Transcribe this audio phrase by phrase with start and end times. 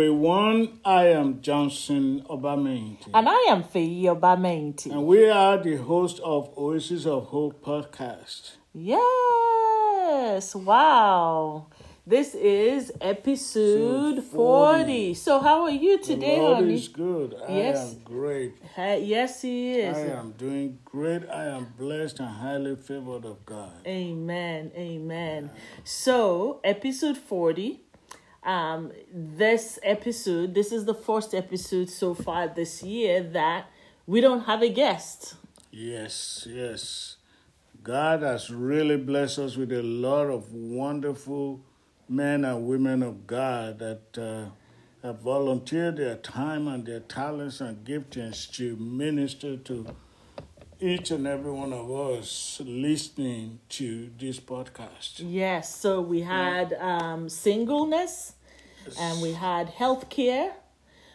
[0.00, 0.78] Everyone.
[0.84, 3.08] I am Johnson Obamenti.
[3.14, 4.90] And I am Faye Obamenti.
[4.92, 8.56] And we are the host of Oasis of Hope podcast.
[8.74, 10.54] Yes.
[10.54, 11.68] Wow.
[12.06, 14.26] This is episode 40.
[14.26, 15.14] 40.
[15.14, 16.74] So, how are you today, the Lord honey?
[16.74, 17.34] is good.
[17.48, 17.76] Yes.
[17.78, 18.54] I am great.
[18.78, 19.96] Uh, yes, He is.
[19.96, 21.28] I am doing great.
[21.28, 23.72] I am blessed and highly favored of God.
[23.86, 24.70] Amen.
[24.76, 25.50] Amen.
[25.82, 27.80] So, episode 40.
[28.46, 33.66] Um, this episode, this is the first episode so far this year that
[34.06, 35.34] we don't have a guest.
[35.72, 37.16] Yes, yes.
[37.82, 41.60] God has really blessed us with a lot of wonderful
[42.08, 44.50] men and women of God that uh,
[45.06, 49.86] have volunteered their time and their talents and giftings to minister to
[50.80, 55.20] each and every one of us listening to this podcast.
[55.20, 58.34] Yes, so we had um, singleness,
[58.98, 60.52] and we had healthcare,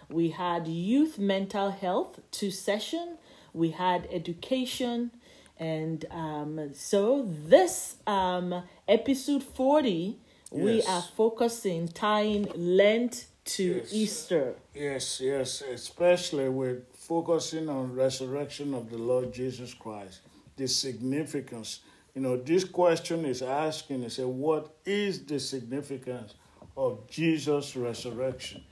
[0.10, 3.18] we had youth mental health two session,
[3.54, 5.12] we had education,
[5.58, 10.18] and um, so this um, episode forty,
[10.52, 13.94] we are focusing tying Lent to Yes.
[13.94, 14.56] Easter.
[14.74, 20.22] Yes, yes, especially with focusing on resurrection of the Lord Jesus Christ,
[20.58, 21.80] the significance.
[22.14, 26.34] You know, this question is asking, is what is the significance
[26.76, 28.64] of Jesus' resurrection?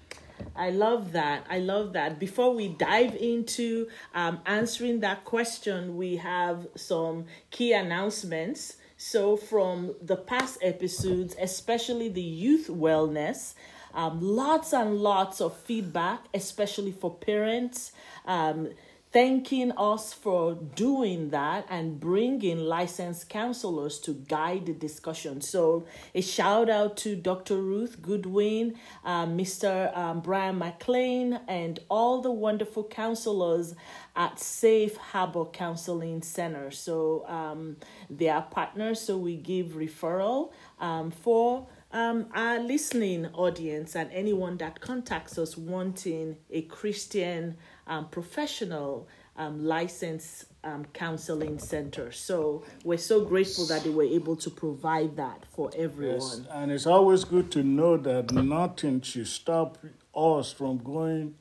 [0.55, 1.45] I love that.
[1.49, 2.19] I love that.
[2.19, 8.77] Before we dive into um, answering that question, we have some key announcements.
[8.97, 13.53] So, from the past episodes, especially the youth wellness,
[13.93, 17.91] um, lots and lots of feedback, especially for parents.
[18.25, 18.69] Um,
[19.11, 25.41] thanking us for doing that and bringing licensed counselors to guide the discussion.
[25.41, 27.57] So, a shout out to Dr.
[27.57, 29.95] Ruth Goodwin, uh, Mr.
[29.97, 33.73] Um, Brian McLean, and all the wonderful counselors
[34.15, 36.69] at Safe Harbor Counseling Center.
[36.69, 37.77] So, um,
[38.09, 44.57] they are partners, so we give referral um, for um, our listening audience and anyone
[44.57, 47.57] that contacts us wanting a Christian
[47.89, 52.11] um, professional um, license um, counseling center.
[52.11, 56.19] So we're so grateful that they were able to provide that for everyone.
[56.19, 59.77] Yes, and it's always good to know that nothing should stop
[60.15, 61.35] us from going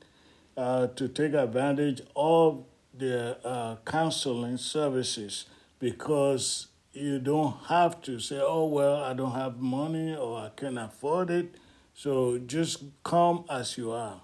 [0.57, 2.63] uh, to take advantage of
[2.97, 5.45] the uh, counseling services
[5.79, 10.77] because you don't have to say, oh, well, I don't have money or I can't
[10.77, 11.55] afford it.
[11.93, 14.21] So just come as you are,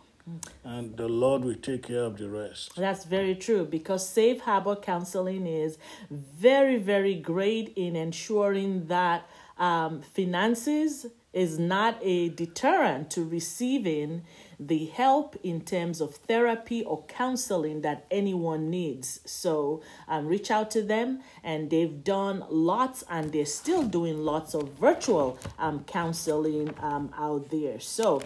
[0.63, 2.75] and the Lord will take care of the rest.
[2.75, 5.77] That's very true because Safe Harbor Counseling is
[6.09, 9.27] very, very great in ensuring that
[9.57, 14.23] um, finances is not a deterrent to receiving
[14.57, 19.19] the help in terms of therapy or counseling that anyone needs.
[19.25, 24.53] So um, reach out to them, and they've done lots, and they're still doing lots
[24.53, 27.81] of virtual um, counseling um, out there.
[27.81, 28.21] So,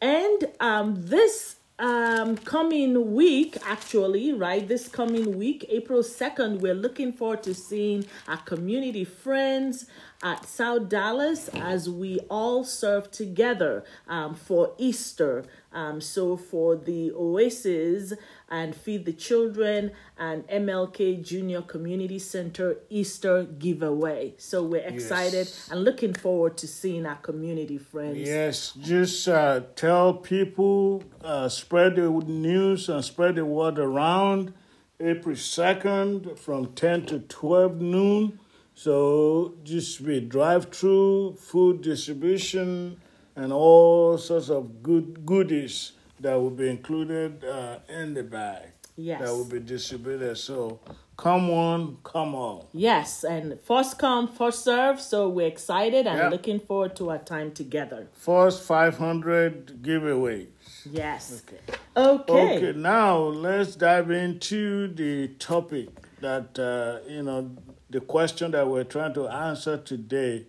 [0.00, 7.10] and um, this um coming week actually right this coming week april 2nd we're looking
[7.10, 9.86] forward to seeing our community friends
[10.22, 17.12] at south dallas as we all serve together um, for easter um, so for the
[17.12, 18.12] oasis
[18.48, 25.84] and feed the children and mlk junior community center easter giveaway so we're excited and
[25.84, 32.08] looking forward to seeing our community friends Yes, just uh, tell people, uh, spread the
[32.10, 34.52] news and spread the word around.
[35.00, 38.38] April 2nd from 10 to 12 noon.
[38.74, 43.00] So just be drive through, food distribution,
[43.36, 49.20] and all sorts of good goodies that will be included uh, in the bag Yes.
[49.22, 50.36] that will be distributed.
[50.36, 50.80] So
[51.16, 52.66] come on, come on.
[52.72, 55.00] Yes, and first come, first serve.
[55.00, 56.28] So we're excited and Yeah.
[56.28, 58.08] looking forward to our time together.
[58.12, 60.48] First 500 giveaways.
[60.90, 61.42] Yes.
[61.46, 61.60] Okay.
[61.96, 62.56] Okay.
[62.68, 65.88] Okay, now let's dive into the topic
[66.20, 67.50] that, uh, you know,
[67.88, 70.46] the question that we're trying to answer today.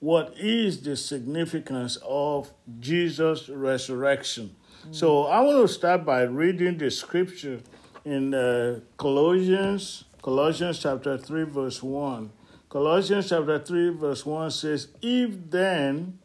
[0.00, 4.54] What is the significance of Jesus' resurrection?
[4.92, 7.60] So I want to start by reading the scripture
[8.04, 12.30] in uh, Colossians, Colossians chapter 3, verse 1.
[12.68, 16.20] Colossians chapter 3, verse 1 says, If then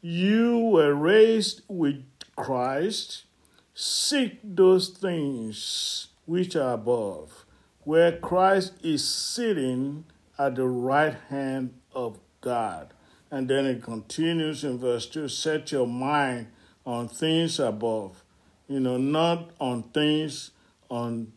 [0.00, 2.02] you were raised with
[2.34, 3.26] Christ,
[3.74, 7.44] seek those things which are above,
[7.84, 10.04] where Christ is sitting
[10.36, 12.93] at the right hand of God.
[13.34, 16.46] And then it continues in verse 2 set your mind
[16.86, 18.22] on things above,
[18.68, 20.52] you know, not on things
[20.88, 21.32] on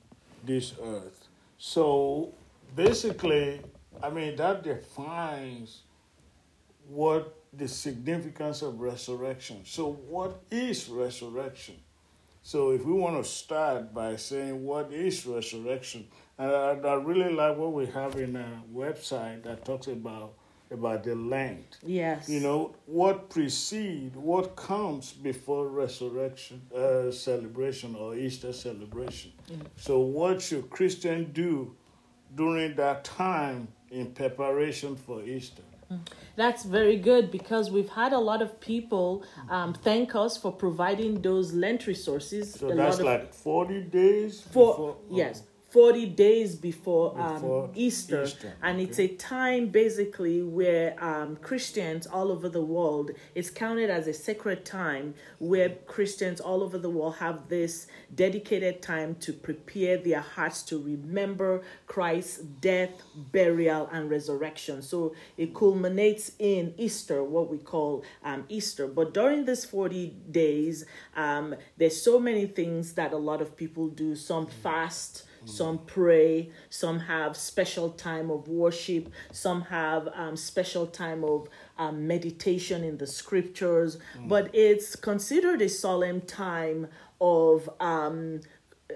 [0.46, 1.28] this earth.
[1.58, 2.36] So
[2.76, 3.62] basically,
[4.04, 5.82] I mean, that defines
[6.88, 9.62] what the significance of resurrection.
[9.66, 11.78] So, what is resurrection?
[12.44, 16.06] So, if we want to start by saying what is resurrection,
[16.38, 20.36] and I, I really like what we have in a website that talks about
[20.72, 21.78] about the length.
[21.84, 22.30] Yes.
[22.30, 29.32] You know what precede, what comes before resurrection uh, celebration or Easter celebration.
[29.50, 29.68] Mm.
[29.76, 31.76] So, what should Christian do
[32.36, 35.64] during that time in preparation for Easter?
[36.36, 41.22] That's very good because we've had a lot of people um, thank us for providing
[41.22, 42.54] those Lent resources.
[42.56, 44.42] So a that's lot of, like 40 days?
[44.42, 45.44] for before- yes
[45.78, 48.24] 40 days before, um, Before Easter.
[48.24, 53.92] Easter, And it's a time basically where um, Christians all over the world, it's counted
[53.92, 57.86] as a sacred time where Christians all over the world have this
[58.16, 63.00] dedicated time to prepare their hearts to remember Christ's death,
[63.32, 64.82] burial, and resurrection.
[64.82, 68.88] So it culminates in Easter, what we call um, Easter.
[68.88, 70.86] But during this 40 days,
[71.16, 74.16] um, there's so many things that a lot of people do.
[74.16, 81.24] Some fast, some pray, some have special time of worship, some have um, special time
[81.24, 81.48] of
[81.78, 83.98] um, meditation in the scriptures.
[84.28, 86.88] But it's considered a solemn time
[87.20, 88.42] of um,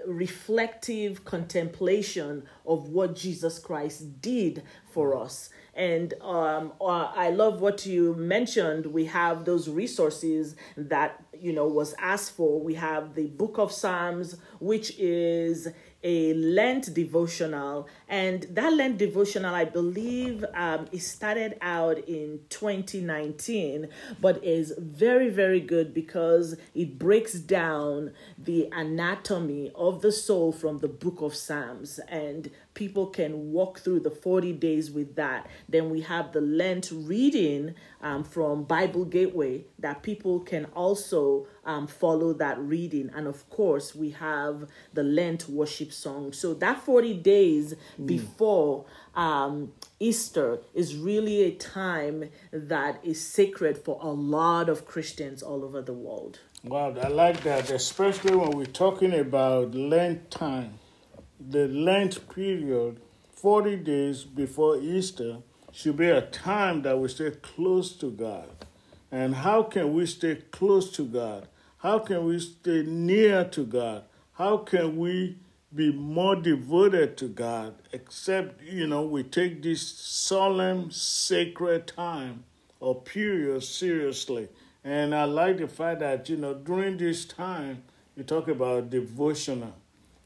[0.06, 5.50] reflective contemplation of what Jesus Christ did for us.
[5.74, 8.86] And um, uh, I love what you mentioned.
[8.86, 12.60] We have those resources that you know was asked for.
[12.60, 15.68] We have the Book of Psalms, which is
[16.02, 23.88] a Lent devotional, and that Lent devotional, I believe, um, it started out in 2019,
[24.20, 30.80] but is very, very good because it breaks down the anatomy of the soul from
[30.80, 35.46] the Book of Psalms, and people can walk through the 40 days with that.
[35.68, 41.86] Then we have the Lent reading um, from Bible Gateway that people can also um,
[41.86, 43.10] follow that reading.
[43.14, 46.32] And of course, we have the Lent worship song.
[46.32, 47.74] So that 40 days
[48.06, 48.84] before
[49.14, 55.64] um, Easter is really a time that is sacred for a lot of Christians all
[55.64, 56.40] over the world.
[56.64, 60.78] Wow, I like that, especially when we're talking about Lent time.
[61.40, 63.00] The Lent period,
[63.32, 65.38] 40 days before Easter,
[65.72, 68.48] should be a time that we stay close to God.
[69.10, 71.48] And how can we stay close to God?
[71.78, 74.04] How can we stay near to God?
[74.34, 75.38] How can we
[75.74, 82.44] be more devoted to God except, you know, we take this solemn, sacred time
[82.80, 84.48] or period seriously?
[84.84, 87.84] And I like the fact that, you know, during this time,
[88.16, 89.74] you talk about devotional,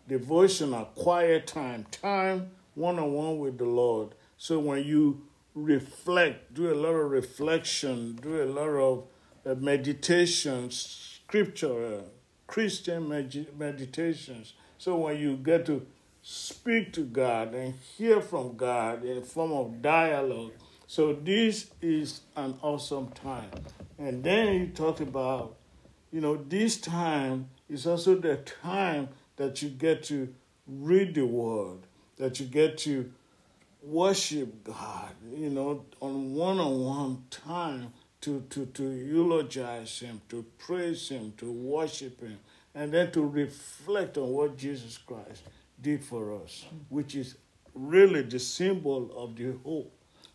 [0.09, 4.11] devotional, quiet time, time one on one with the Lord.
[4.37, 5.23] So when you
[5.55, 9.05] reflect, do a lot of reflection, do a lot of
[9.45, 12.03] uh, meditation, scripture, uh,
[12.47, 14.53] Christian med- meditations.
[14.79, 15.87] So when you get to
[16.23, 20.53] speak to God and hear from God in form of dialogue,
[20.87, 23.51] so this is an awesome time.
[23.99, 25.57] And then you talk about,
[26.13, 30.33] you know, this time is also the time that you get to
[30.67, 31.81] read the word,
[32.19, 33.13] that you get to
[33.83, 37.93] worship God, you know, on one on one time
[38.23, 42.39] to, to, to eulogize Him, to praise Him, to worship Him,
[42.77, 45.43] and then to reflect on what Jesus Christ
[45.81, 47.37] did for us, which is
[47.75, 49.93] really the symbol of the hope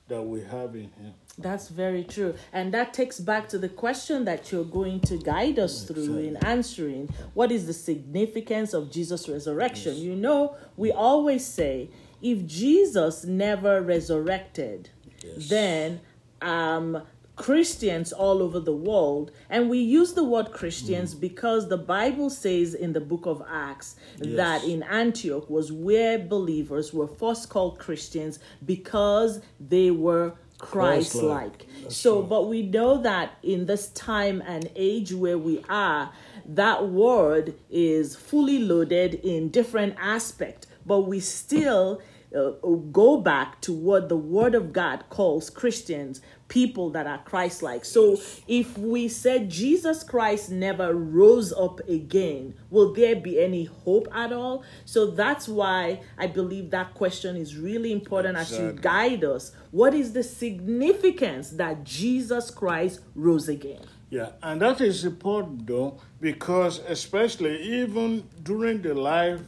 [0.08, 1.14] that we have in Him.
[1.38, 2.34] That's very true.
[2.52, 6.36] And that takes back to the question that you're going to guide us through in
[6.38, 9.96] answering what is the significance of Jesus' resurrection?
[9.96, 11.90] You know, we always say
[12.22, 14.90] if Jesus never resurrected,
[15.38, 16.02] then
[16.42, 17.04] um,
[17.36, 21.22] Christians all over the world, and we use the word Christians mm.
[21.22, 26.94] because the Bible says in the book of Acts that in Antioch was where believers
[26.94, 31.66] were first called Christians because they were Christ like.
[31.90, 36.12] So, but we know that in this time and age where we are,
[36.46, 42.02] that word is fully loaded in different aspects, but we still
[42.36, 42.52] uh,
[42.92, 47.86] go back to what the Word of God calls Christians, people that are Christ like.
[47.86, 54.08] So if we said Jesus Christ never rose up again, will there be any hope
[54.14, 54.64] at all?
[54.86, 59.54] So that's why I believe that question is really important as you guide us.
[59.72, 63.86] What is the significance that Jesus Christ rose again?
[64.10, 69.40] Yeah, and that is important though, because especially even during the life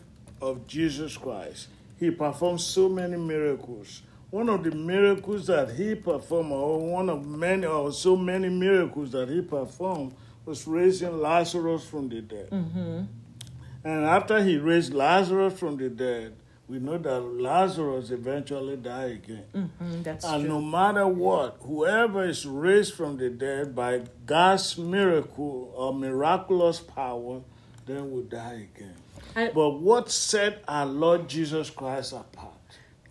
[0.41, 1.67] of Jesus Christ,
[2.03, 4.01] he performed so many miracles.
[4.29, 9.11] One of the miracles that he performed, or one of many, or so many miracles
[9.11, 10.13] that he performed,
[10.45, 12.49] was raising Lazarus from the dead.
[12.49, 13.03] Mm-hmm.
[13.85, 16.35] And after he raised Lazarus from the dead,
[16.67, 19.45] we know that Lazarus eventually died again.
[19.53, 20.53] Mm-hmm, that's and true.
[20.53, 27.41] no matter what, whoever is raised from the dead by God's miracle or miraculous power,
[27.85, 28.95] then will die again.
[29.35, 32.51] I- but what set our Lord Jesus Christ apart?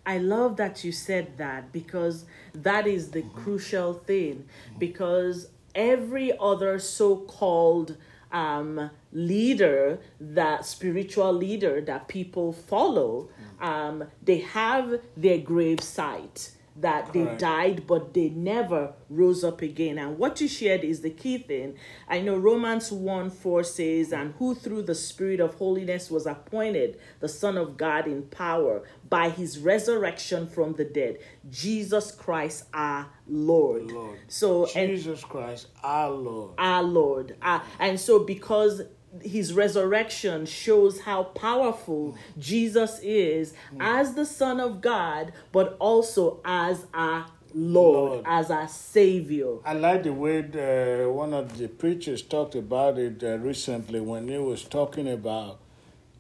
[0.04, 4.48] I love that you said that because that is the crucial thing.
[4.78, 7.96] Because every other so called
[8.32, 13.28] um, leader, that spiritual leader that people follow,
[13.60, 19.98] um, they have their grave site that they died but they never rose up again
[19.98, 21.74] and what you shared is the key thing
[22.08, 26.98] i know romans 1 4 says and who through the spirit of holiness was appointed
[27.20, 31.18] the son of god in power by his resurrection from the dead
[31.50, 34.18] jesus christ our lord, Lord.
[34.28, 36.54] so and Jesus Christ, our Lord.
[36.58, 37.36] our Lord.
[37.40, 38.82] Uh, and so, because
[39.20, 46.86] his resurrection shows how powerful Jesus is as the Son of God, but also as
[46.94, 48.24] our Lord, Lord.
[48.26, 49.56] as our Savior.
[49.64, 54.28] I like the way the, one of the preachers talked about it uh, recently when
[54.28, 55.58] he was talking about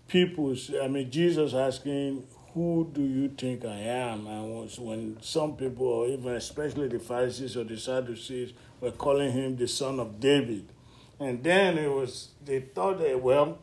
[0.08, 4.26] people's, I mean, Jesus asking, Who do you think I am?
[4.26, 9.32] And was when some people, or even especially the Pharisees or the Sadducees, were calling
[9.32, 10.66] him the son of David.
[11.22, 13.58] And then it was, they thought that, well,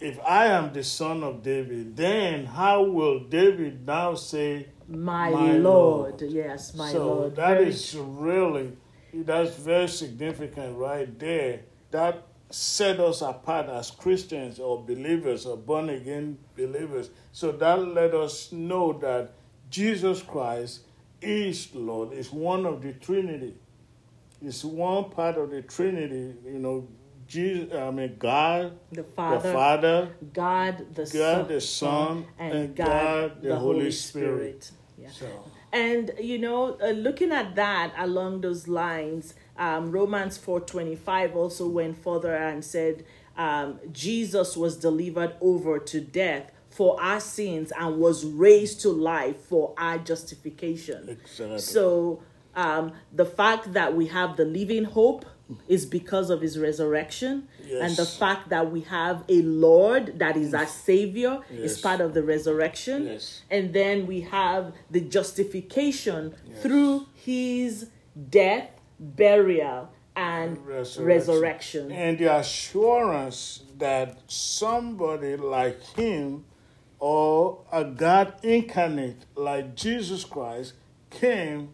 [0.00, 5.52] if I am the son of David, then how will David now say, My, My
[5.52, 6.20] Lord.
[6.20, 6.32] Lord.
[6.32, 7.36] Yes, my so Lord.
[7.36, 8.76] that Very is really
[9.12, 11.60] that's very significant right there.
[11.90, 17.10] That set us apart as Christians or believers or born again believers.
[17.32, 19.32] So that let us know that
[19.70, 20.80] Jesus Christ
[21.20, 23.54] is Lord, is one of the Trinity.
[24.42, 26.88] It's one part of the Trinity, you know,
[27.26, 32.52] Jesus I mean God, the the Father, Father, God the God Son, the Son, and,
[32.52, 34.64] and God, God the, the Holy, Holy Spirit.
[34.64, 34.70] Spirit.
[34.98, 35.10] Yeah.
[35.10, 35.26] So
[35.72, 41.36] And you know, uh, looking at that along those lines, um, Romans four twenty five
[41.36, 43.04] also went further and said,
[43.36, 49.36] um, Jesus was delivered over to death for our sins and was raised to life
[49.42, 51.08] for our justification.
[51.10, 51.58] Exactly.
[51.58, 52.22] So
[52.54, 55.24] um, the fact that we have the living hope
[55.66, 57.48] is because of his resurrection,
[57.80, 62.14] and the fact that we have a Lord that is our Savior is part of
[62.14, 63.06] the resurrection.
[63.06, 63.42] Yes.
[63.50, 66.62] And then we have the justification Yes.
[66.62, 67.88] through his
[68.30, 71.90] death, burial, and resurrection.
[71.90, 76.44] And the assurance that somebody like him
[76.98, 80.74] or a God incarnate like Jesus Christ
[81.10, 81.70] came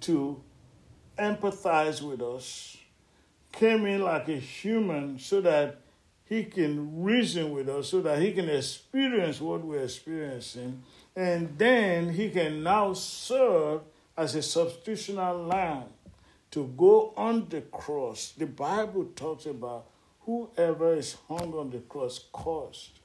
[0.00, 0.42] to
[1.18, 2.76] empathize with us,
[3.52, 5.80] came in like a human so that
[6.24, 10.82] he can reason with us, so that he can experience what we're experiencing,
[11.14, 13.82] and then he can now serve
[14.16, 15.84] as a substitutional lamb
[16.50, 18.32] to go on the cross.
[18.36, 19.86] The Bible talks about
[20.20, 22.98] whoever is hung on the cross cursed.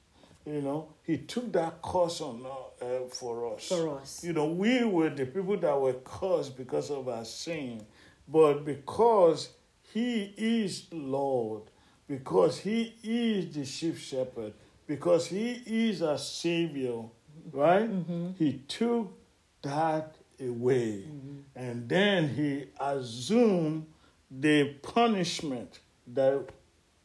[0.45, 3.67] You know, he took that curse on uh, uh, for us.
[3.67, 4.24] For us.
[4.24, 7.86] You know, we were the people that were cursed because of our sin,
[8.27, 9.50] but because
[9.93, 11.63] he is Lord,
[12.07, 14.53] because he is the chief shepherd,
[14.88, 17.03] because he is our savior,
[17.51, 17.89] right?
[18.38, 19.13] He took
[19.62, 21.03] that away.
[21.55, 23.86] And then he assumed
[24.29, 26.50] the punishment that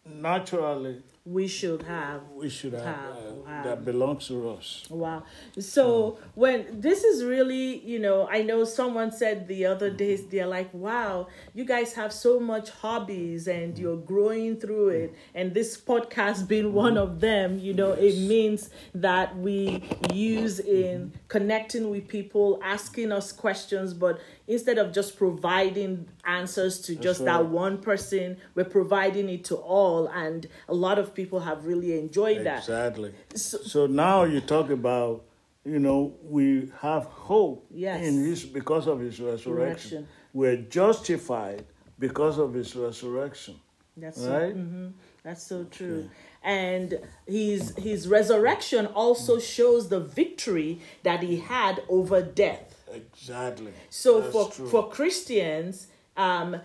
[0.04, 2.22] naturally We should have.
[2.32, 3.64] we should have, Have, uh, have.
[3.64, 4.84] that belongs to us.
[4.88, 5.24] Wow.
[5.58, 9.96] So when this is really, you know, I know someone said the other mm-hmm.
[9.96, 13.82] days they're like, "Wow, you guys have so much hobbies and mm-hmm.
[13.82, 15.38] you're growing through it." Mm-hmm.
[15.38, 21.12] And this podcast being one of them, you know, it means that we use in
[21.26, 27.46] connecting with people, asking us questions, but instead of just providing answers to just that
[27.46, 32.44] one person, we're providing it to all and a lot of people have really enjoyed
[32.44, 32.58] that.
[32.60, 33.12] Exactly.
[33.34, 35.24] So- So, now you talk about,
[35.64, 38.04] you know, we have hope Yes.
[38.06, 39.52] in his because of his resurrection.
[39.54, 40.08] Resurrection.
[40.32, 41.64] We're justified
[41.98, 43.56] because of his resurrection.
[43.96, 44.52] That's Right?
[44.52, 44.92] so, mhm.
[45.22, 46.08] That's so true.
[46.44, 52.84] And his his resurrection also shows the victory that he had over death.
[52.92, 53.72] Exactly.
[53.90, 54.68] So That's for true.
[54.68, 56.56] for Christians, um,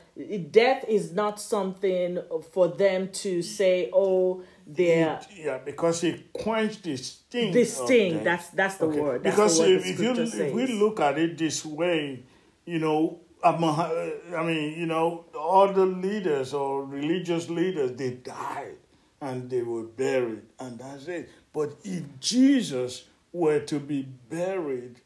[0.51, 2.19] death is not something
[2.51, 7.51] for them to say, "Oh, they're Yeah, because he quenched the sting.
[7.51, 9.23] the sting." That's that's the Okay, word.
[9.23, 12.23] That's because the word if, you if we look at it this way,
[12.65, 18.77] you know, a- I mean, you know, all the leaders or religious leaders they died
[19.19, 21.29] and they were buried, and that's it.
[21.53, 25.01] But if Jesus were to be buried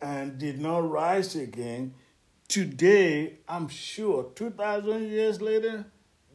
[0.00, 1.94] and did not rise again,
[2.48, 5.86] today I'm sure two thousand years later.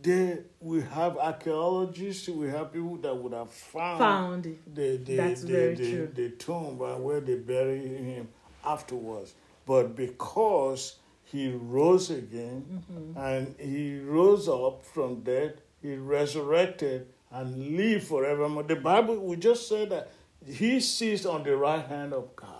[0.01, 4.43] There we have archaeologists, we have people that would have found, Found.
[4.73, 6.11] the the, That's the, very the, true.
[6.15, 8.29] the tomb where they bury him
[8.63, 9.33] afterwards.
[9.65, 13.17] But because he rose again Mm-hmm.
[13.19, 18.63] and he rose up from death, he resurrected and lived forevermore.
[18.63, 20.11] The Bible, we just said that
[20.47, 22.58] he sits on the right hand of God.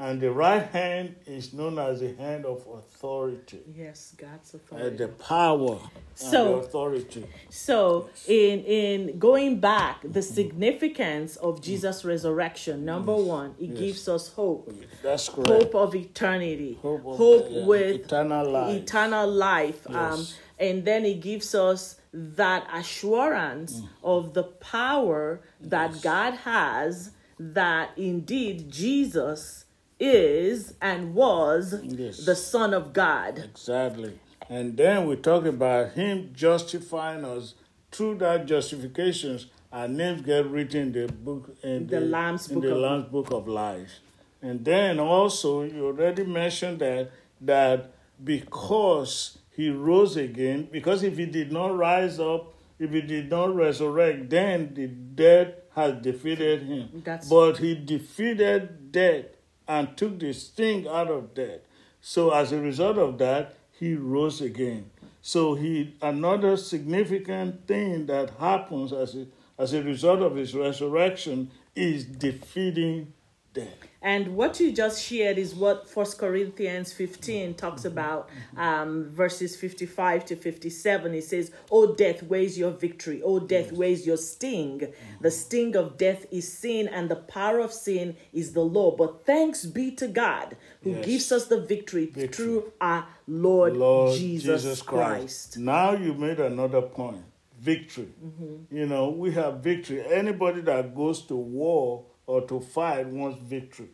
[0.00, 4.96] And the right hand is known as the hand of authority, Yes, God's uh, authority.
[4.96, 7.26] the power and So- the authority.
[7.50, 12.84] So, in in going back, the significance of Jesus' resurrection.
[12.84, 13.78] Number one, it Yes.
[13.80, 15.48] gives us hope, That's correct.
[15.50, 18.76] hope of eternity, Hope of- hope yeah, with eternal life.
[18.82, 19.80] eternal life.
[19.90, 20.34] Um, Yes.
[20.60, 23.88] and then it gives us that assurance Mm.
[24.04, 27.10] of the power that God has.
[27.40, 29.64] That indeed Jesus
[30.00, 32.24] is and was Yes.
[32.24, 33.38] the Son of God.
[33.38, 34.18] Exactly.
[34.48, 37.54] And then we talk about him justifying us
[37.90, 39.46] through that justifications.
[39.72, 43.08] Our names get written in the book in The Lamb's in Book the of- Lamb's
[43.08, 44.00] book of life.
[44.40, 47.90] And then also you already mentioned that that
[48.24, 53.54] because he rose again, because if he did not rise up, if he did not
[53.54, 57.02] resurrect, then the dead has defeated him.
[57.04, 59.24] That's- but he defeated death
[59.68, 61.60] and took the sting out of death.
[62.00, 64.90] So as a result of that, he rose again.
[65.20, 69.26] So he another significant thing that happens as a,
[69.58, 73.12] as a result of his resurrection is defeating
[73.54, 73.74] death.
[74.00, 77.88] And what you just shared is what First Corinthians 15 talks Mm-hmm.
[77.98, 81.14] about, um, verses 55 to 57.
[81.14, 83.20] It says, O death, where's your victory?
[83.22, 84.78] O death, where's your sting?
[84.80, 85.22] Mm-hmm.
[85.22, 88.94] The sting of death is sin, and the power of sin is the law.
[88.94, 91.04] But thanks be to God who Yes.
[91.06, 92.28] gives us the victory, Victory.
[92.28, 95.58] through our Lord, Lord Jesus, Christ.
[95.58, 97.24] Now you made another point.
[97.60, 98.08] Victory.
[98.24, 98.76] Mm-hmm.
[98.76, 100.04] You know, we have victory.
[100.06, 103.88] Anybody that goes to war or to fight wants victory.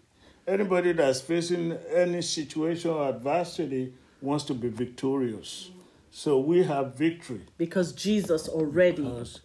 [0.47, 5.71] Anybody that's facing any situation or adversity wants to be victorious.
[6.11, 7.43] So we have victory.
[7.57, 9.41] Because Jesus already Because-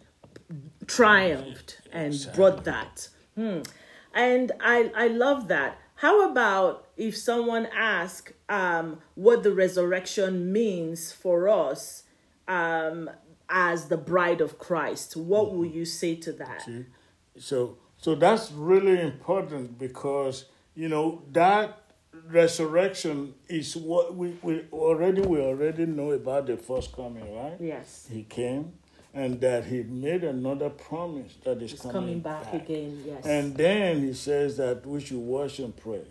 [0.86, 3.08] triumphed and brought that.
[3.36, 3.60] Hmm.
[4.12, 5.78] And I, I love that.
[5.94, 12.04] How about if someone asks um, what the resurrection means for us
[12.48, 13.08] um,
[13.48, 15.16] as the bride of Christ?
[15.16, 16.62] What will you say to that?
[16.62, 16.86] See?
[17.38, 21.80] So so that's really important because you know that
[22.28, 27.56] resurrection is what we, we already we already know about the first coming, right?
[27.60, 28.08] Yes.
[28.10, 28.72] He came
[29.12, 33.02] and that he made another promise that is coming, coming back, again.
[33.04, 33.24] Yes.
[33.26, 36.02] And then he says that we should watch and pray.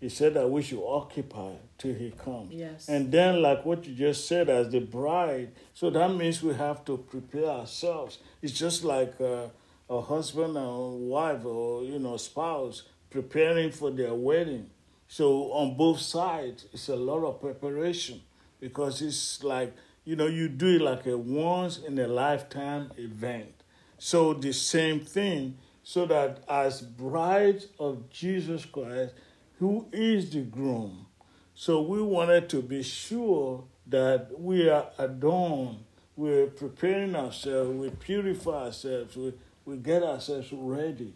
[0.00, 2.52] He said that we should occupy till he comes.
[2.52, 2.88] Yes.
[2.88, 6.84] And then, like what you just said, as the bride, so that means we have
[6.84, 8.18] to prepare ourselves.
[8.40, 9.46] It's just like uh,
[9.90, 14.70] a husband and wife or, you know, spouse preparing for their wedding.
[15.08, 18.20] So on both sides, it's a lot of preparation
[18.60, 19.74] because it's like,
[20.04, 23.54] you know, you do it like a once in a lifetime event.
[23.98, 29.14] So the same thing, so that as brides of Jesus Christ,
[29.58, 31.06] who is the groom,
[31.54, 35.78] so we wanted to be sure that we are adorned,
[36.14, 39.32] we're preparing ourselves, we purify ourselves, we,
[39.68, 41.14] we get ourselves ready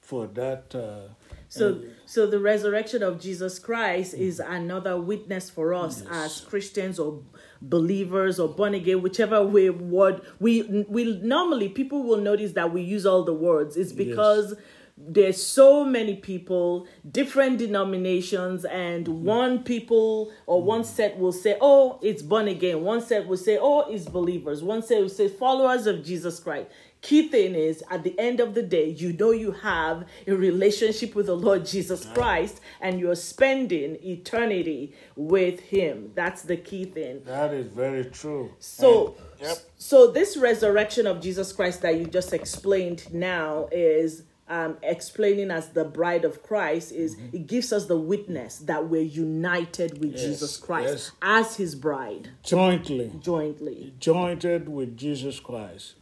[0.00, 0.74] for that.
[0.74, 1.14] Uh,
[1.48, 4.50] So, uh, so the resurrection of Jesus Christ is mm.
[4.50, 6.10] another witness for us Yes.
[6.10, 7.22] as Christians or
[7.62, 10.62] believers or born again, whichever way word we
[10.96, 13.76] we normally people will notice that we use all the words.
[13.76, 14.56] It's because
[14.98, 16.88] there's so many people,
[17.20, 19.24] different denominations, and mm-hmm.
[19.24, 20.96] one people or one mm.
[20.96, 24.82] set will say, "Oh, it's born again." One set will say, "Oh, it's believers." One
[24.82, 26.68] set will say, "Followers of Jesus Christ."
[27.06, 31.14] Key thing is, at the end of the day, you know you have a relationship
[31.14, 36.10] with the Lord Jesus Christ, and you're spending eternity with Him.
[36.16, 37.22] That's the key thing.
[37.24, 38.50] that is very true.
[38.58, 39.56] So, And- yep.
[39.76, 45.68] so this resurrection of Jesus Christ that you just explained now is um, explaining as
[45.78, 47.36] the bride of Christ is Mm-hmm.
[47.36, 51.12] it gives us the witness that we're united with Jesus Christ yes.
[51.22, 53.94] as his bride Jointly, jointly.
[54.00, 55.94] jointed with Jesus Christ.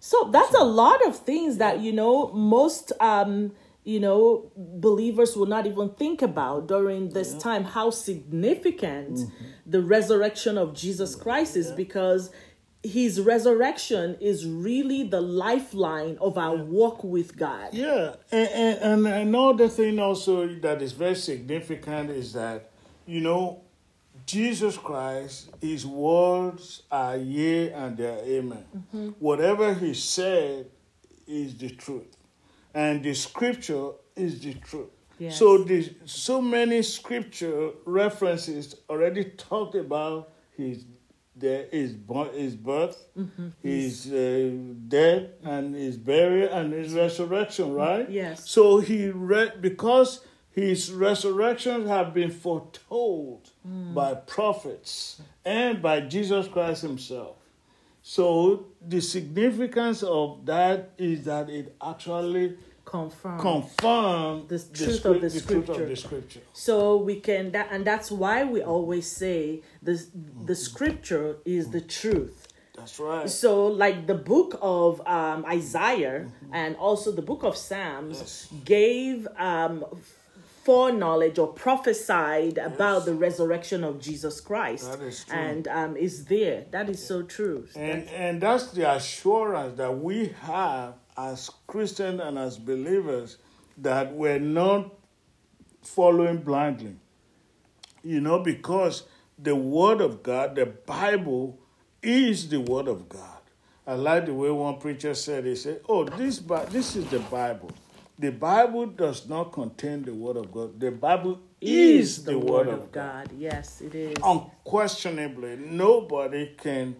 [0.00, 3.52] So that's a lot of things that you know most um
[3.84, 9.20] you know believers will not even think about during this time how significant
[9.66, 12.30] the resurrection of Jesus Christ is because
[12.84, 17.72] his resurrection is really the lifeline of our walk with God.
[17.72, 22.70] Yeah, and, and, and another thing also that is very significant is that,
[23.06, 23.63] you know,
[24.26, 29.14] Jesus Christ, his words are yea and they are amen.
[29.18, 30.66] Whatever he said
[31.26, 32.16] is the truth.
[32.74, 34.88] And the scripture is the truth.
[35.18, 35.38] Yes.
[35.38, 40.84] So the so many scripture references already talked about his
[41.36, 43.06] there his, bo- his birth,
[43.62, 44.50] his uh,
[44.88, 48.08] death, and his burial, and his resurrection, right?
[48.08, 48.48] Yes.
[48.48, 50.20] So he read because
[50.54, 57.36] his resurrections have been foretold by prophets and by Jesus Christ himself.
[58.02, 63.40] So the significance of that is that it actually Confirm.
[63.40, 65.82] confirms The truth of the truth scripture.
[65.82, 66.40] of the scripture.
[66.52, 70.04] So we can that and that's why we always say the
[70.44, 72.46] the scripture is the truth.
[72.76, 73.28] That's right.
[73.28, 78.48] So like the book of um, Isaiah and also the book of Psalms Yes.
[78.64, 79.84] gave um,
[80.64, 84.90] foreknowledge or prophesied about the resurrection of Jesus Christ.
[84.90, 85.36] That is true.
[85.36, 86.64] And um, is there.
[86.70, 87.68] That is so true.
[87.76, 93.38] And and that's the assurance that we have as Christians and as believers
[93.78, 94.92] that we're not
[95.82, 96.96] following blindly.
[98.02, 99.04] You know, because
[99.38, 101.58] the Word of God, the Bible,
[102.02, 103.30] is the Word of God.
[103.86, 106.38] I like the way one preacher said, he said, Oh, this,
[106.70, 107.70] this is the Bible.
[108.18, 110.78] The Bible does not contain the Word of God.
[110.78, 113.28] The Bible is, the, Word of God.
[113.28, 113.36] God.
[113.38, 114.14] Yes, it is.
[114.22, 116.96] Unquestionably, nobody can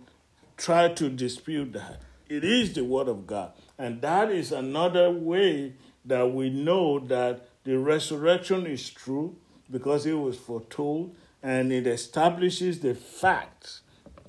[0.57, 2.01] try to dispute that.
[2.29, 3.53] It is the Word of God.
[3.79, 5.75] And that is another way
[6.05, 9.37] that we know that the resurrection is true
[9.71, 13.83] because it was foretold and it establishes the facts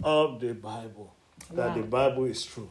[0.03, 1.15] of the Bible
[1.51, 1.75] that Wow.
[1.75, 2.69] the Bible is true.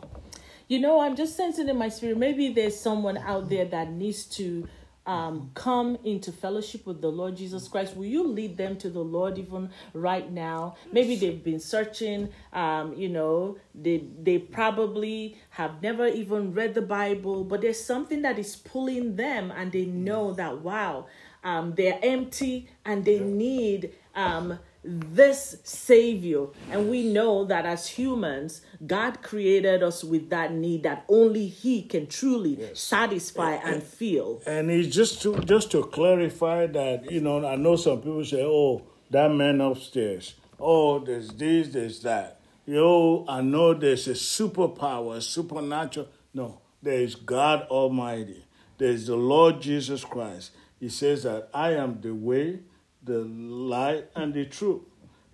[0.68, 2.16] You know, I'm just sensing in my spirit.
[2.16, 4.66] Maybe there's someone out there that needs to
[5.06, 7.96] um, come into fellowship with the Lord Jesus Christ.
[7.96, 10.76] Will you lead them to the Lord even right now?
[10.92, 12.30] Maybe they've been searching.
[12.52, 18.22] Um, you know, they they probably have never even read the Bible, but there's something
[18.22, 21.06] that is pulling them, and they know that wow,
[21.42, 28.60] um, they're empty and they need um, this savior and we know that as humans
[28.86, 34.70] god created us with that need that only he can truly satisfy and feel And
[34.70, 38.82] it's just to just to clarify that, you know, I know some people say, "Oh,
[39.10, 40.34] that man upstairs.
[40.60, 46.08] Oh, there's this, there's that." Yo, I know there's a superpower, a supernatural.
[46.32, 48.44] No, there is God Almighty.
[48.78, 50.50] There's the Lord Jesus Christ.
[50.80, 52.60] He says that I am the way,
[53.04, 54.82] the light, and the truth.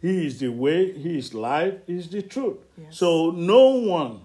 [0.01, 0.93] He is the way.
[0.93, 1.75] He is life.
[1.87, 2.57] He is the truth.
[2.79, 2.97] Yes.
[2.97, 4.21] So no one,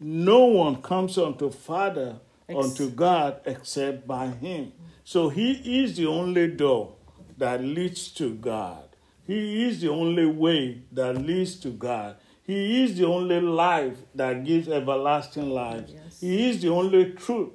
[0.00, 4.72] no one comes unto Father Ex- unto God except by Him.
[5.04, 6.94] So He is the only door
[7.38, 8.84] that leads to God.
[9.26, 12.16] He is the only way that leads to God.
[12.44, 15.84] He is the only life that gives everlasting life.
[15.88, 16.20] Yes.
[16.20, 17.50] He is the only truth,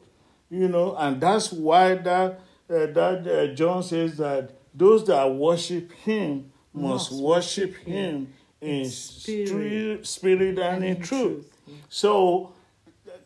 [0.49, 5.91] you know, and that's why that uh, that uh, John says that those that worship
[5.91, 11.49] Him must, Must worship Him in spirit spirit, and, in in truth.
[11.65, 11.81] truth.
[11.89, 12.53] So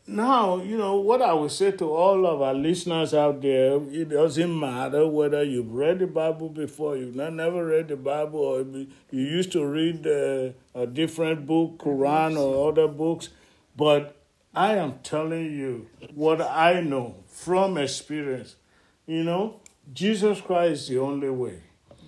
[0.07, 4.09] now, you know, what I would say to all of our listeners out there, it
[4.09, 8.61] doesn't matter whether you've read the Bible before, you've not, never read the Bible, or
[8.61, 13.29] you used to read uh, a different book, Quran or other books,
[13.77, 14.17] but
[14.53, 18.55] I am telling you what I know from experience.
[19.07, 19.60] You know,
[19.93, 21.63] Jesus Christ is the only way.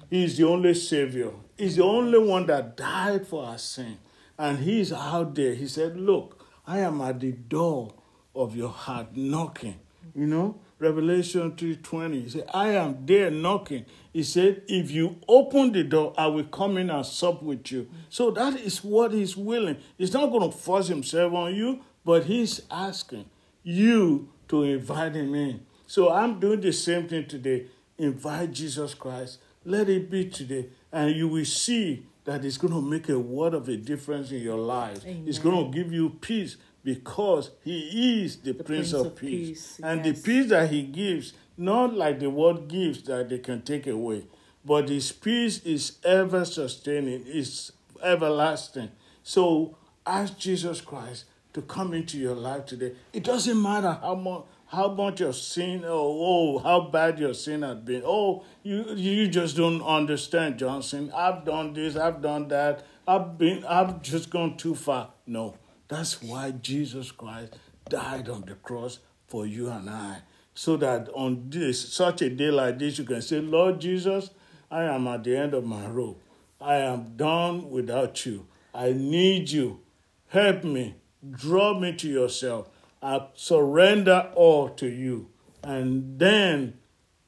[0.10, 1.32] He's the only Savior.
[1.58, 3.98] He's the only one that died for our sin.
[4.38, 5.54] And He's out there.
[5.54, 7.94] He said, Look, I am at the door
[8.36, 9.80] of your heart knocking.
[10.16, 12.24] You know, Revelation 3.20.
[12.24, 13.86] He said, I am there knocking.
[14.12, 17.90] He said, if you open the door, I will come in and sup with you.
[18.10, 19.78] So that is what he's willing.
[19.98, 23.26] He's not going to force himself on you, but he's asking
[23.64, 25.66] you to invite him in.
[25.94, 27.68] So I'm doing the same thing today.
[28.00, 29.38] Invite Jesus Christ.
[29.64, 30.70] Let it be today.
[30.92, 34.42] And you will see that it's going to make a world of a difference in
[34.42, 35.04] your life.
[35.06, 39.16] It's going to give you peace because he is the, The Prince, Prince of, of
[39.18, 39.50] Peace.
[39.50, 40.16] Peace, And yes.
[40.16, 44.26] the peace that he gives, not like the world gives that they can take away,
[44.66, 48.90] but his peace is ever sustaining, is everlasting.
[49.22, 49.78] So
[50.08, 52.94] ask Jesus Christ to come into your life today.
[53.14, 57.62] It doesn't matter how much how much your sin oh, oh how bad your sin
[57.62, 58.02] had been.
[58.06, 61.12] Oh, you you just don't understand, Johnson.
[61.16, 62.86] I've done this, I've done that.
[63.08, 65.12] I've been I've just gone too far.
[65.28, 65.56] No.
[65.88, 67.56] That's why Jesus Christ
[67.88, 70.22] died on the cross for you and I.
[70.56, 74.32] So that on this such a day like this you can say, Lord Jesus,
[74.72, 76.22] I am at the end of my rope.
[76.60, 78.48] I am done without you.
[78.74, 79.82] I need you.
[80.30, 80.96] Help me.
[81.30, 82.70] Draw me to yourself.
[83.04, 85.30] I surrender all to you.
[85.62, 86.80] And then,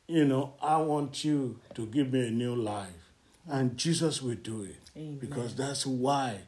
[0.08, 3.12] you know, I want you to give me a new life.
[3.48, 4.78] And Jesus will do it.
[4.96, 5.18] Amen.
[5.20, 6.40] Because that's why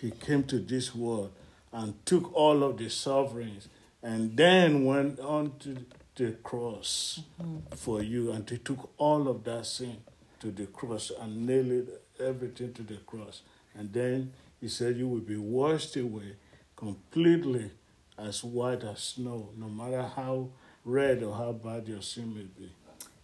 [0.00, 1.32] he came to this world
[1.72, 3.68] and took all of the sufferings
[4.02, 7.74] and then went on to the cross mm-hmm.
[7.74, 9.96] for you and he took all of that sin
[10.40, 11.88] to the cross and nailed
[12.20, 13.42] everything to the cross.
[13.74, 16.36] And then he said, You will be washed away
[16.76, 17.72] completely
[18.18, 20.48] as white as snow, no matter how
[20.84, 22.72] red or how bad your sin may be.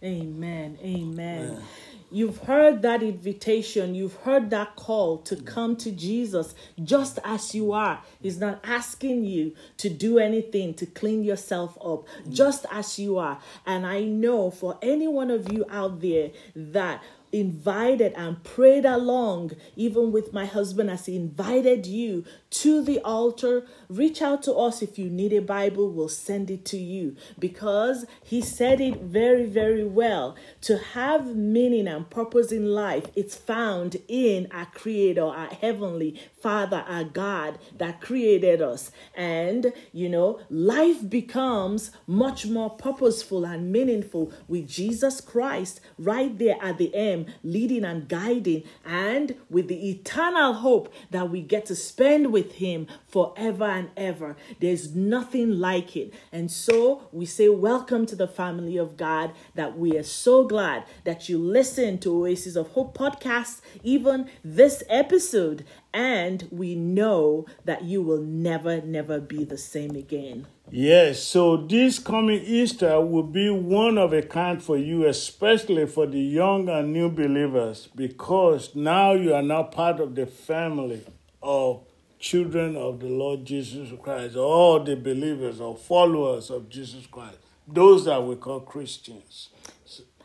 [0.03, 0.77] Amen.
[0.83, 1.63] Amen.
[2.11, 3.95] You've heard that invitation.
[3.95, 5.45] You've heard that call to mm.
[5.47, 6.53] come to Jesus
[6.83, 8.01] just as you are.
[8.21, 12.31] He's not asking you to do anything to clean yourself up, mm.
[12.31, 13.39] just as you are.
[13.65, 17.01] And I know for any one of you out there that
[17.39, 23.65] invited and prayed along, even with my husband as he invited you to the altar.
[23.89, 28.05] Reach out to us if you need a Bible, we'll send it to you because
[28.23, 30.35] he said it very, very well.
[30.61, 36.85] To have meaning and purpose in life, it's found in our Creator, our Heavenly Father,
[36.87, 38.91] our God that created us.
[39.15, 46.57] And, you know, life becomes much more purposeful and meaningful with Jesus Christ right there
[46.61, 51.75] at the end, leading and guiding, and with the eternal hope that we get to
[51.75, 54.35] spend with Him forever and ever.
[54.59, 56.13] There's nothing like it.
[56.31, 60.85] And so we say, Welcome to the family of God, that we are so glad
[61.03, 65.65] that you listen to Oasis of Hope podcast, even this episode.
[65.95, 70.45] And we know that you will never, never be the same again.
[70.69, 76.05] Yes, so this coming Easter will be one of a kind for you, especially for
[76.05, 81.05] the young and new believers, because now you are now part of the family
[81.41, 81.85] of
[82.19, 88.03] children of the Lord Jesus Christ, all the believers or followers of Jesus Christ, those
[88.03, 89.49] that we call Christians.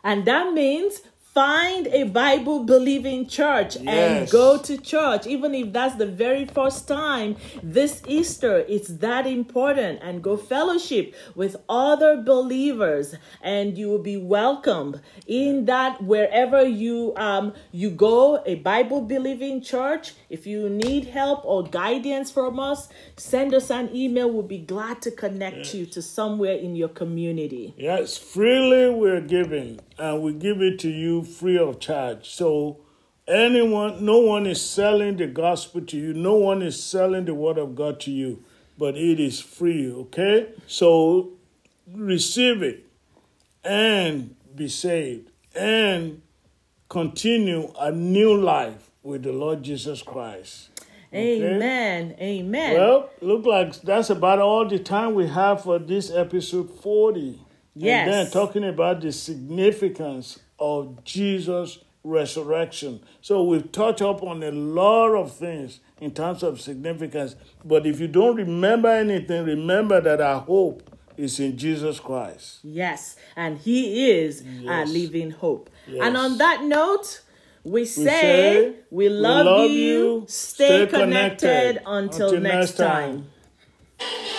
[0.03, 1.03] And that means
[1.33, 6.89] find a Bible believing church and go to church, even if that's the very first
[6.89, 8.65] time this Easter.
[8.69, 10.01] It's that important.
[10.03, 17.13] And go fellowship with other believers, and you will be welcomed in that wherever you
[17.17, 20.13] um you go, a Bible believing church.
[20.29, 24.31] If you need help or guidance from us, send us an email.
[24.31, 27.75] We'll be glad to connect you to somewhere in your community.
[27.77, 32.31] Yes, freely we're giving, and we give it to you free of charge.
[32.31, 32.79] So,
[33.29, 37.59] anyone, no one is selling the gospel to you, no one is selling the word
[37.59, 38.43] of God to you,
[38.79, 40.49] but it is free, okay?
[40.67, 41.33] So,
[41.93, 42.87] receive it
[43.63, 46.23] and be saved and
[46.89, 50.71] continue a new life with the Lord Jesus Christ.
[51.13, 51.57] Okay?
[51.57, 52.17] Amen.
[52.19, 52.79] Amen.
[52.79, 57.41] Well, look like that's about all the time we have for this episode 40.
[57.75, 58.07] Yes.
[58.07, 63.01] And then talking about the significance of Jesus' resurrection.
[63.21, 67.37] So we've touched up on a lot of things in terms of significance.
[67.65, 72.61] But if you don't remember anything, remember that our hope is in Jesus Christ.
[72.63, 75.69] Yes, and He is our living hope.
[75.87, 76.01] Yes.
[76.03, 77.21] And on that note,
[77.63, 79.77] we say, say, we, love love you.
[79.77, 80.25] you.
[80.29, 81.41] Stay, Stay connected,
[81.77, 81.83] connected.
[81.87, 83.31] until, Until next next time.
[83.99, 84.37] time.